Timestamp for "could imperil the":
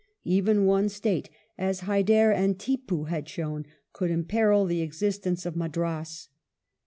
3.93-4.81